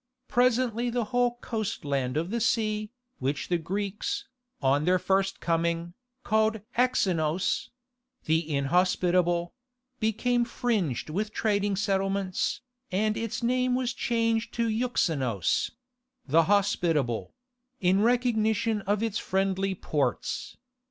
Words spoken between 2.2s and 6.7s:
the sea, which the Greeks, on their first coming, called